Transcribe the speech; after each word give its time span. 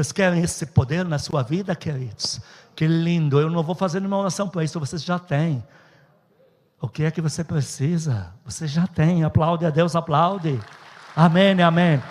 Vocês 0.00 0.12
querem 0.12 0.42
esse 0.42 0.64
poder 0.64 1.04
na 1.04 1.18
sua 1.18 1.42
vida, 1.42 1.76
queridos? 1.76 2.40
Que 2.74 2.86
lindo. 2.86 3.38
Eu 3.38 3.50
não 3.50 3.62
vou 3.62 3.74
fazer 3.74 4.00
nenhuma 4.00 4.16
oração 4.16 4.48
para 4.48 4.64
isso, 4.64 4.80
vocês 4.80 5.04
já 5.04 5.18
têm. 5.18 5.62
O 6.80 6.88
que 6.88 7.04
é 7.04 7.10
que 7.10 7.20
você 7.20 7.44
precisa? 7.44 8.32
Você 8.42 8.66
já 8.66 8.86
tem. 8.86 9.24
Aplaude 9.24 9.66
a 9.66 9.68
Deus, 9.68 9.94
aplaude. 9.94 10.58
Amém, 11.14 11.60
amém. 11.62 12.02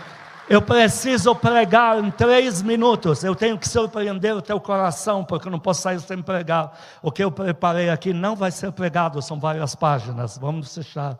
Eu 0.47 0.61
preciso 0.61 1.33
pregar 1.33 1.97
em 1.97 2.11
três 2.11 2.61
minutos. 2.61 3.23
Eu 3.23 3.33
tenho 3.33 3.57
que 3.57 3.67
surpreender 3.67 4.35
o 4.35 4.41
teu 4.41 4.59
coração, 4.59 5.25
porque 5.25 5.47
eu 5.47 5.51
não 5.51 5.59
posso 5.59 5.81
sair 5.81 5.99
sem 5.99 6.21
pregar. 6.21 6.79
O 7.01 7.11
que 7.11 7.23
eu 7.23 7.31
preparei 7.31 7.89
aqui 7.89 8.13
não 8.13 8.35
vai 8.35 8.51
ser 8.51 8.71
pregado, 8.71 9.19
são 9.19 9.39
várias 9.39 9.73
páginas. 9.73 10.37
Vamos 10.37 10.75
fechar. 10.75 11.17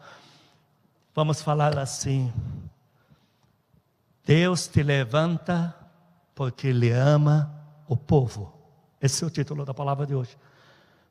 Vamos 1.16 1.42
falar 1.42 1.80
assim. 1.80 2.32
Deus 4.24 4.68
te 4.68 4.84
levanta 4.84 5.79
porque 6.40 6.68
Ele 6.68 6.90
ama 6.90 7.54
o 7.86 7.98
povo. 7.98 8.54
Esse 9.02 9.26
é 9.26 9.28
o 9.28 9.30
título 9.30 9.66
da 9.66 9.74
palavra 9.74 10.08
de 10.08 10.16
hoje. 10.16 10.38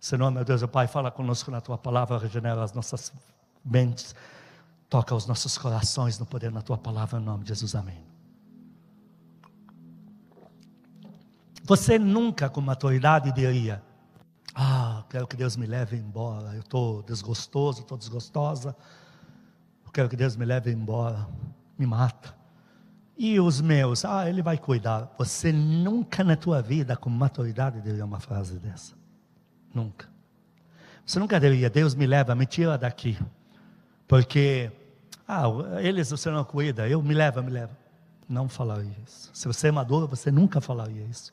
Senhor, 0.01 0.30
meu 0.30 0.42
Deus, 0.42 0.62
o 0.62 0.68
Pai, 0.68 0.87
fala 0.87 1.10
conosco 1.10 1.51
na 1.51 1.60
Tua 1.60 1.77
palavra, 1.77 2.16
regenera 2.16 2.62
as 2.62 2.73
nossas 2.73 3.12
mentes, 3.62 4.14
toca 4.88 5.14
os 5.14 5.27
nossos 5.27 5.59
corações 5.59 6.18
no 6.18 6.24
poder 6.24 6.51
na 6.51 6.62
Tua 6.62 6.78
palavra, 6.78 7.20
em 7.20 7.23
nome 7.23 7.42
de 7.42 7.51
Jesus, 7.51 7.74
amém. 7.74 8.02
Você 11.62 11.98
nunca, 11.98 12.48
com 12.48 12.62
maturidade, 12.62 13.30
diria: 13.30 13.82
Ah, 14.54 15.04
quero 15.10 15.26
que 15.26 15.37
Deus 15.37 15.59
me 15.59 15.66
leve 15.66 15.95
embora. 15.98 16.54
Eu 16.54 16.60
estou 16.60 17.02
desgostoso, 17.02 17.82
estou 17.82 17.98
desgostosa. 17.98 18.74
Eu 19.84 19.92
quero 19.92 20.09
que 20.09 20.16
Deus 20.16 20.37
me 20.37 20.46
leve 20.46 20.73
embora. 20.73 21.29
Me 21.79 21.87
mata. 21.87 22.38
E 23.18 23.40
os 23.40 23.60
meus? 23.60 24.04
Ah, 24.04 24.28
Ele 24.28 24.40
vai 24.40 24.56
cuidar. 24.56 25.12
Você 25.18 25.52
nunca 25.52 26.22
na 26.22 26.36
tua 26.36 26.62
vida, 26.62 26.96
com 26.96 27.10
maturidade, 27.10 27.80
diria 27.80 28.04
uma 28.04 28.20
frase 28.20 28.60
dessa. 28.60 28.95
Nunca. 29.74 30.09
Você 31.04 31.18
nunca 31.18 31.40
diria: 31.40 31.68
Deus 31.68 31.96
me 31.96 32.06
leva, 32.06 32.32
me 32.37 32.46
tira 32.46 32.78
daqui. 32.78 33.18
Porque, 34.06 34.70
ah, 35.26 35.46
eles 35.80 36.09
Senhor 36.09 36.34
não 36.34 36.45
cuida, 36.45 36.88
eu 36.88 37.02
me 37.02 37.12
leva, 37.12 37.43
me 37.43 37.51
leva. 37.51 37.76
Não 38.28 38.48
falaria 38.48 38.96
isso. 39.04 39.30
Se 39.34 39.48
você 39.48 39.68
é 39.68 39.73
maduro, 39.73 40.06
você 40.06 40.30
nunca 40.30 40.60
falaria 40.60 41.04
isso. 41.04 41.32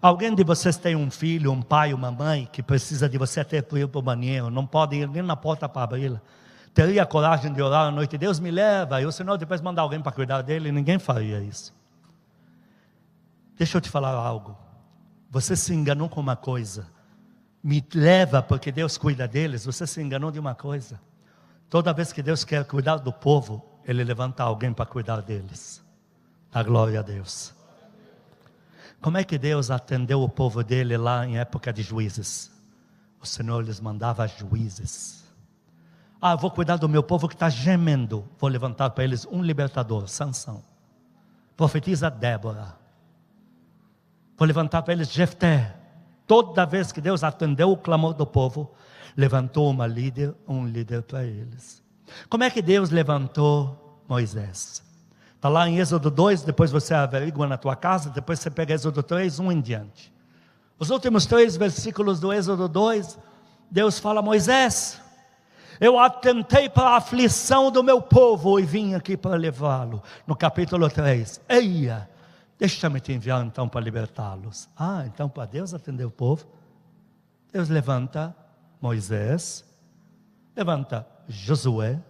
Alguém 0.00 0.34
de 0.34 0.42
vocês 0.42 0.76
tem 0.76 0.96
um 0.96 1.10
filho, 1.10 1.52
um 1.52 1.60
pai, 1.60 1.92
uma 1.92 2.10
mãe 2.10 2.48
que 2.50 2.62
precisa 2.62 3.08
de 3.08 3.18
você 3.18 3.40
até 3.40 3.60
para 3.60 3.78
ir 3.78 3.86
para 3.86 3.98
o 3.98 4.02
banheiro, 4.02 4.50
não 4.50 4.66
pode 4.66 4.96
ir 4.96 5.08
nem 5.08 5.22
na 5.22 5.36
porta 5.36 5.68
para 5.68 5.82
abri-la. 5.82 6.20
Teria 6.74 7.04
coragem 7.04 7.52
de 7.52 7.60
orar 7.60 7.88
à 7.88 7.90
noite, 7.90 8.16
Deus 8.16 8.40
me 8.40 8.50
leva, 8.50 9.00
e 9.00 9.06
o 9.06 9.12
Senhor 9.12 9.36
depois 9.36 9.60
mandar 9.60 9.82
alguém 9.82 10.00
para 10.00 10.12
cuidar 10.12 10.40
dele, 10.42 10.72
ninguém 10.72 10.98
faria 10.98 11.40
isso. 11.40 11.74
Deixa 13.56 13.76
eu 13.76 13.80
te 13.80 13.90
falar 13.90 14.14
algo. 14.14 14.56
Você 15.30 15.54
se 15.54 15.74
enganou 15.74 16.08
com 16.08 16.20
uma 16.20 16.34
coisa. 16.34 16.86
Me 17.62 17.84
leva 17.94 18.42
porque 18.42 18.72
Deus 18.72 18.96
cuida 18.96 19.28
deles, 19.28 19.64
você 19.64 19.86
se 19.86 20.00
enganou 20.00 20.30
de 20.30 20.38
uma 20.38 20.54
coisa. 20.54 21.00
Toda 21.68 21.92
vez 21.92 22.12
que 22.12 22.22
Deus 22.22 22.44
quer 22.44 22.64
cuidar 22.64 22.96
do 22.96 23.12
povo, 23.12 23.64
Ele 23.84 24.02
levanta 24.02 24.42
alguém 24.42 24.72
para 24.72 24.86
cuidar 24.86 25.20
deles. 25.20 25.82
A 26.52 26.62
glória 26.62 27.00
a 27.00 27.02
Deus. 27.02 27.54
Como 29.00 29.18
é 29.18 29.24
que 29.24 29.38
Deus 29.38 29.70
atendeu 29.70 30.22
o 30.22 30.28
povo 30.28 30.62
dele 30.62 30.96
lá 30.96 31.26
em 31.26 31.38
época 31.38 31.72
de 31.72 31.82
juízes? 31.82 32.50
O 33.20 33.26
Senhor 33.26 33.62
lhes 33.64 33.80
mandava 33.80 34.26
juízes. 34.26 35.21
Ah, 36.24 36.36
vou 36.36 36.52
cuidar 36.52 36.76
do 36.76 36.88
meu 36.88 37.02
povo 37.02 37.26
que 37.26 37.34
está 37.34 37.50
gemendo. 37.50 38.24
Vou 38.38 38.48
levantar 38.48 38.90
para 38.90 39.02
eles 39.02 39.26
um 39.26 39.42
libertador, 39.42 40.06
Sansão. 40.06 40.62
Profetiza 41.56 42.08
Débora. 42.08 42.76
Vou 44.36 44.46
levantar 44.46 44.82
para 44.82 44.92
eles 44.92 45.10
Jefté. 45.10 45.74
Toda 46.24 46.64
vez 46.64 46.92
que 46.92 47.00
Deus 47.00 47.24
atendeu 47.24 47.72
o 47.72 47.76
clamor 47.76 48.14
do 48.14 48.24
povo, 48.24 48.70
levantou 49.16 49.68
uma 49.68 49.84
líder, 49.84 50.32
um 50.46 50.64
líder 50.64 51.02
para 51.02 51.24
eles. 51.24 51.82
Como 52.30 52.44
é 52.44 52.50
que 52.50 52.62
Deus 52.62 52.90
levantou 52.90 54.00
Moisés? 54.08 54.80
Está 55.34 55.48
lá 55.48 55.68
em 55.68 55.80
Êxodo 55.80 56.08
2, 56.08 56.42
depois 56.42 56.70
você 56.70 56.94
averigua 56.94 57.48
na 57.48 57.58
tua 57.58 57.74
casa, 57.74 58.10
depois 58.10 58.38
você 58.38 58.48
pega 58.48 58.72
Êxodo 58.72 59.02
3, 59.02 59.40
um 59.40 59.50
em 59.50 59.60
diante. 59.60 60.12
Os 60.78 60.88
últimos 60.88 61.26
três 61.26 61.56
versículos 61.56 62.20
do 62.20 62.32
Êxodo 62.32 62.68
2, 62.68 63.18
Deus 63.68 63.98
fala: 63.98 64.22
Moisés, 64.22 65.01
eu 65.80 65.98
atentei 65.98 66.68
para 66.68 66.90
a 66.90 66.96
aflição 66.96 67.70
do 67.70 67.82
meu 67.82 68.00
povo 68.00 68.58
e 68.58 68.62
vim 68.64 68.94
aqui 68.94 69.16
para 69.16 69.36
levá-lo. 69.36 70.02
No 70.26 70.36
capítulo 70.36 70.88
3, 70.88 71.40
eia, 71.48 72.08
deixa-me 72.58 73.00
te 73.00 73.12
enviar 73.12 73.44
então 73.44 73.68
para 73.68 73.80
libertá-los. 73.80 74.68
Ah, 74.76 75.04
então 75.06 75.28
para 75.28 75.46
Deus 75.46 75.74
atender 75.74 76.04
o 76.04 76.10
povo, 76.10 76.46
Deus 77.52 77.68
levanta 77.68 78.34
Moisés, 78.80 79.64
levanta 80.56 81.06
Josué, 81.28 82.00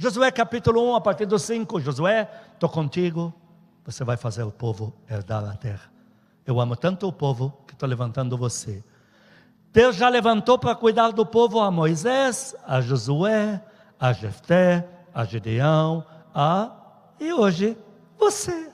Josué 0.00 0.30
capítulo 0.30 0.92
1, 0.92 0.94
a 0.94 1.00
partir 1.02 1.26
do 1.26 1.38
5, 1.38 1.78
Josué, 1.78 2.26
estou 2.54 2.70
contigo, 2.70 3.34
você 3.84 4.02
vai 4.02 4.16
fazer 4.16 4.42
o 4.44 4.50
povo 4.50 4.94
herdar 5.06 5.44
a 5.44 5.54
terra. 5.54 5.92
Eu 6.46 6.58
amo 6.58 6.74
tanto 6.74 7.06
o 7.06 7.12
povo 7.12 7.52
que 7.66 7.74
estou 7.74 7.86
levantando 7.86 8.34
você. 8.34 8.82
Deus 9.72 9.96
já 9.96 10.08
levantou 10.08 10.58
para 10.58 10.74
cuidar 10.74 11.12
do 11.12 11.24
povo 11.24 11.60
a 11.60 11.70
Moisés, 11.70 12.56
a 12.66 12.80
Josué, 12.80 13.62
a 13.98 14.12
Jefté, 14.12 14.88
a 15.14 15.24
Gedeão, 15.24 16.04
a 16.34 16.72
e 17.20 17.32
hoje 17.32 17.76
você. 18.18 18.70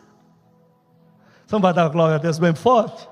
Então 1.45 1.61
vai 1.61 1.75
dar 1.75 1.89
glória 1.89 2.17
a 2.17 2.19
Deus 2.19 2.39
bem 2.39 2.55
forte. 2.55 3.09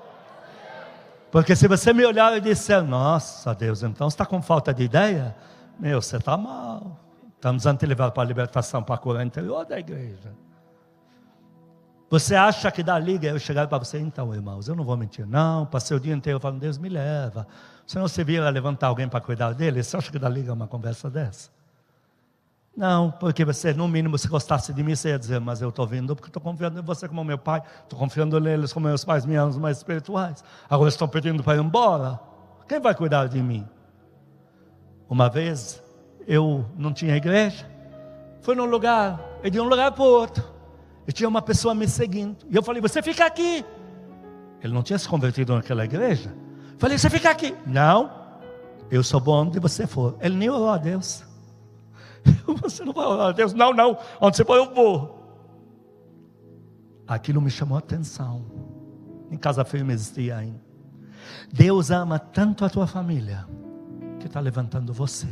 Porque 1.31 1.55
se 1.55 1.67
você 1.67 1.93
me 1.93 2.05
olhar 2.05 2.35
e 2.37 2.41
disser, 2.41 2.83
nossa 2.83 3.53
Deus, 3.53 3.83
então 3.83 4.09
você 4.09 4.15
está 4.15 4.25
com 4.25 4.41
falta 4.41 4.73
de 4.73 4.83
ideia, 4.83 5.35
meu, 5.77 6.01
você 6.01 6.17
está 6.17 6.37
mal. 6.37 6.97
Estamos 7.35 7.65
antes 7.65 7.87
levar 7.87 8.11
para 8.11 8.23
a 8.23 8.25
libertação, 8.25 8.81
para 8.81 8.95
a 8.95 8.97
cura 8.97 9.23
interior 9.23 9.65
da 9.65 9.77
igreja. 9.77 10.33
Você 12.15 12.33
acha 12.33 12.71
que 12.71 12.81
dá 12.81 12.97
liga? 12.97 13.27
Eu 13.27 13.37
chegar 13.37 13.67
para 13.67 13.77
você, 13.77 13.99
então, 13.99 14.33
irmãos, 14.33 14.69
eu 14.69 14.75
não 14.75 14.85
vou 14.85 14.95
mentir, 14.95 15.27
não. 15.27 15.65
Passei 15.65 15.97
o 15.97 15.99
dia 15.99 16.15
inteiro 16.15 16.39
falando, 16.39 16.61
Deus 16.61 16.77
me 16.77 16.87
leva. 16.87 17.45
Você 17.85 17.99
não 17.99 18.07
se 18.07 18.23
vira 18.23 18.49
levantar 18.49 18.87
alguém 18.87 19.05
para 19.05 19.19
cuidar 19.19 19.53
dele? 19.53 19.83
Você 19.83 19.97
acha 19.97 20.09
que 20.09 20.17
dá 20.17 20.29
liga 20.29 20.53
uma 20.53 20.65
conversa 20.65 21.09
dessa? 21.09 21.49
Não, 22.73 23.11
porque 23.11 23.43
você, 23.43 23.73
no 23.73 23.85
mínimo, 23.89 24.17
se 24.17 24.29
gostasse 24.29 24.71
de 24.71 24.81
mim, 24.81 24.95
você 24.95 25.09
ia 25.09 25.19
dizer, 25.19 25.41
mas 25.41 25.61
eu 25.61 25.67
estou 25.67 25.85
vindo 25.85 26.15
porque 26.15 26.29
estou 26.29 26.41
confiando 26.41 26.79
em 26.79 26.81
você 26.81 27.05
como 27.05 27.21
meu 27.21 27.37
pai, 27.37 27.61
estou 27.83 27.99
confiando 27.99 28.39
neles 28.39 28.71
como 28.71 28.87
meus 28.87 29.03
pais 29.03 29.25
me 29.25 29.35
amam 29.35 29.59
mais 29.59 29.75
espirituais. 29.75 30.41
Agora 30.69 30.87
estão 30.87 31.09
pedindo 31.09 31.43
para 31.43 31.57
ir 31.57 31.59
embora. 31.65 32.17
Quem 32.65 32.79
vai 32.79 32.95
cuidar 32.95 33.27
de 33.27 33.43
mim? 33.43 33.67
Uma 35.09 35.29
vez, 35.29 35.83
eu 36.25 36.65
não 36.77 36.93
tinha 36.93 37.17
igreja, 37.17 37.69
fui 38.39 38.55
num 38.55 38.63
lugar, 38.63 39.19
e 39.43 39.49
de 39.49 39.59
um 39.59 39.65
lugar 39.65 39.91
para 39.91 40.03
o 40.03 40.07
outro, 40.07 40.54
e 41.07 41.11
tinha 41.11 41.29
uma 41.29 41.41
pessoa 41.41 41.75
me 41.75 41.87
seguindo, 41.87 42.45
e 42.49 42.55
eu 42.55 42.63
falei, 42.63 42.81
você 42.81 43.01
fica 43.01 43.25
aqui. 43.25 43.63
Ele 44.61 44.73
não 44.73 44.81
tinha 44.81 44.97
se 44.97 45.07
convertido 45.07 45.53
naquela 45.53 45.85
igreja. 45.85 46.33
Falei, 46.77 46.97
você 46.97 47.09
fica 47.09 47.29
aqui. 47.29 47.55
Não, 47.65 48.11
eu 48.89 49.03
sou 49.03 49.19
bom 49.19 49.47
onde 49.47 49.59
você 49.59 49.85
for. 49.85 50.17
Ele 50.19 50.35
nem 50.35 50.49
orou 50.49 50.69
a 50.69 50.77
Deus. 50.77 51.23
Você 52.61 52.83
não 52.83 52.91
vai 52.93 53.05
orar 53.05 53.27
a 53.27 53.31
Deus? 53.31 53.53
Não, 53.53 53.71
não. 53.71 53.97
Onde 54.19 54.35
você 54.35 54.43
for, 54.43 54.55
eu 54.55 54.73
vou. 54.73 55.23
Aquilo 57.07 57.39
me 57.39 57.51
chamou 57.51 57.75
a 57.75 57.79
atenção. 57.79 58.45
Em 59.29 59.37
casa 59.37 59.63
firme 59.63 59.93
existia 59.93 60.37
ainda. 60.37 60.59
Deus 61.51 61.91
ama 61.91 62.17
tanto 62.17 62.65
a 62.65 62.69
tua 62.69 62.87
família 62.87 63.47
que 64.19 64.25
está 64.25 64.39
levantando 64.39 64.91
você. 64.91 65.27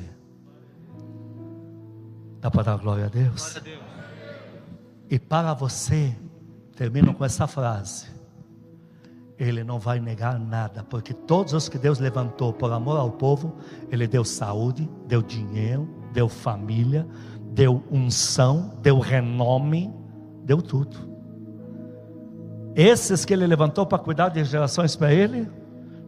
Dá 2.40 2.52
para 2.52 2.64
dar 2.64 2.78
glória 2.78 3.06
a 3.06 3.10
Deus? 3.10 3.60
E 5.14 5.20
para 5.20 5.54
você, 5.54 6.12
termino 6.76 7.14
com 7.14 7.24
essa 7.24 7.46
frase. 7.46 8.08
Ele 9.38 9.64
não 9.64 9.78
vai 9.78 10.00
negar 10.00 10.40
nada, 10.40 10.84
porque 10.84 11.14
todos 11.14 11.54
os 11.54 11.70
que 11.70 11.78
Deus 11.78 12.00
levantou 12.00 12.52
por 12.52 12.72
amor 12.72 12.98
ao 12.98 13.12
povo, 13.12 13.56
Ele 13.92 14.08
deu 14.08 14.26
saúde, 14.26 14.90
deu 15.06 15.22
dinheiro, 15.22 15.88
deu 16.12 16.28
família, 16.28 17.08
deu 17.52 17.84
unção, 17.92 18.74
deu 18.82 18.98
renome, 18.98 19.94
deu 20.44 20.64
tudo. 20.64 20.98
Esses 22.76 23.24
que 23.24 23.34
Ele 23.34 23.46
levantou 23.46 23.86
para 23.86 24.00
cuidar 24.00 24.30
de 24.30 24.44
gerações 24.44 24.96
para 24.96 25.14
Ele, 25.14 25.48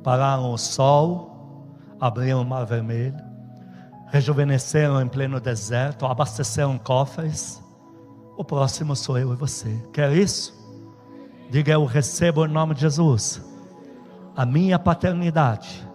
pararam 0.01 0.51
o 0.51 0.57
sol, 0.57 1.77
abriram 1.99 2.41
o 2.41 2.45
mar 2.45 2.65
vermelho, 2.65 3.23
rejuvenesceram 4.07 4.99
em 4.99 5.07
pleno 5.07 5.39
deserto, 5.39 6.07
abasteceram 6.07 6.75
cofres. 6.79 7.63
O 8.37 8.43
próximo 8.43 8.95
sou 8.95 9.17
eu 9.17 9.33
e 9.33 9.35
você. 9.35 9.81
Quer 9.93 10.11
isso? 10.13 10.53
Diga 11.49 11.73
eu 11.73 11.85
recebo 11.85 12.45
em 12.45 12.49
nome 12.49 12.73
de 12.73 12.81
Jesus 12.81 13.41
a 14.35 14.45
minha 14.45 14.77
paternidade 14.77 15.87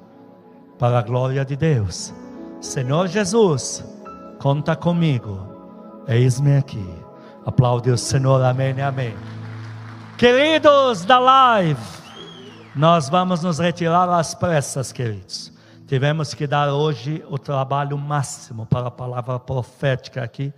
para 0.79 0.99
a 0.99 1.03
glória 1.03 1.45
de 1.45 1.57
Deus. 1.57 2.15
Senhor 2.61 3.07
Jesus, 3.07 3.85
conta 4.39 4.75
comigo. 4.75 5.47
Eis-me 6.09 6.57
aqui. 6.57 6.85
Aplaude 7.45 7.91
o 7.91 7.99
Senhor, 7.99 8.43
amém 8.43 8.75
e 8.77 8.81
amém. 8.81 9.15
Queridos 10.17 11.05
da 11.05 11.19
live, 11.19 11.81
nós 12.75 13.09
vamos 13.09 13.43
nos 13.43 13.59
retirar 13.59 14.09
às 14.09 14.35
pressas, 14.35 14.93
queridos. 14.93 15.53
Tivemos 15.87 16.35
que 16.35 16.47
dar 16.47 16.73
hoje 16.73 17.25
o 17.29 17.39
trabalho 17.39 17.99
máximo 17.99 18.65
para 18.65 18.89
a 18.89 18.91
palavra 18.91 19.39
profética 19.39 20.23
aqui, 20.23 20.53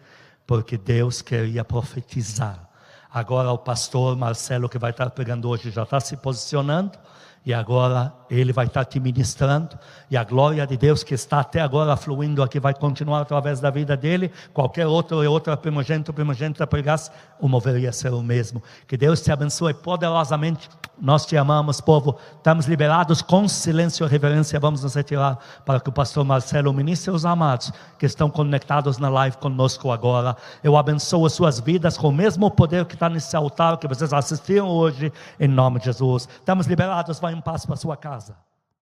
porque 0.47 0.77
Deus 0.77 1.23
queria 1.23 1.65
profetizar. 1.65 2.69
Agora 3.11 3.51
o 3.53 3.59
pastor 3.59 4.17
Marcelo, 4.17 4.69
que 4.69 4.79
vai 4.79 4.91
estar 4.91 5.11
pregando 5.11 5.49
hoje, 5.49 5.71
já 5.71 5.83
está 5.83 6.01
se 6.01 6.17
posicionando. 6.17 6.99
E 7.45 7.53
agora 7.53 8.13
ele 8.31 8.53
vai 8.53 8.67
estar 8.67 8.85
te 8.85 8.99
ministrando, 9.01 9.77
e 10.11 10.17
a 10.17 10.25
glória 10.25 10.67
de 10.67 10.77
Deus 10.77 11.03
que 11.03 11.13
está 11.13 11.41
até 11.41 11.61
agora 11.61 11.97
fluindo 11.97 12.43
aqui 12.43 12.59
vai 12.59 12.73
continuar 12.73 13.21
através 13.21 13.61
da 13.61 13.69
vida 13.69 13.97
dele. 13.97 14.31
Qualquer 14.55 14.87
outro 14.87 15.23
e 15.23 15.27
outra 15.27 15.57
primogênito, 15.57 16.13
primogênita 16.13 16.67
pregasse, 16.67 17.11
o 17.41 17.49
moveria 17.49 17.91
a 17.91 17.93
ser 17.93 18.13
o 18.13 18.23
mesmo. 18.23 18.63
Que 18.87 18.97
Deus 18.97 19.21
te 19.21 19.31
abençoe 19.31 19.75
poderosamente. 19.75 20.71
Nós 20.99 21.27
te 21.27 21.37
amamos, 21.37 21.81
povo. 21.81 22.17
Estamos 22.37 22.67
liberados 22.67 23.21
com 23.21 23.49
silêncio 23.49 24.07
e 24.07 24.09
reverência. 24.09 24.61
Vamos 24.61 24.83
nos 24.83 24.95
retirar 24.95 25.39
para 25.67 25.81
que 25.81 25.89
o 25.89 25.93
pastor 25.93 26.25
Marcelo 26.25 26.73
ministre 26.73 27.11
os 27.11 27.27
amados 27.27 27.73
que 27.99 28.07
estão 28.07 28.31
conectados 28.31 28.99
na 28.99 29.09
live 29.09 29.37
conosco 29.39 29.91
agora. 29.91 30.37
Eu 30.63 30.77
abençoo 30.77 31.27
as 31.27 31.33
suas 31.33 31.59
vidas 31.59 31.99
com 31.99 32.09
o 32.09 32.13
mesmo 32.13 32.51
poder 32.51 32.85
que 32.85 32.95
está 32.95 33.09
nesse 33.09 33.35
altar 33.35 33.79
que 33.79 33.89
vocês 33.89 34.13
assistiram 34.13 34.69
hoje, 34.69 35.13
em 35.41 35.49
nome 35.49 35.81
de 35.81 35.87
Jesus. 35.87 36.29
Estamos 36.39 36.67
liberados, 36.67 37.19
vai 37.19 37.32
em 37.33 37.41
paz 37.41 37.67
para 37.67 37.77
sua 37.77 37.97
casa. 37.97 38.37